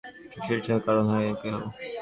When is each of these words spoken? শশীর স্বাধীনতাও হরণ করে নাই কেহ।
শশীর 0.33 0.59
স্বাধীনতাও 0.59 0.95
হরণ 0.99 1.35
করে 1.39 1.51
নাই 1.51 1.69
কেহ। 1.71 1.79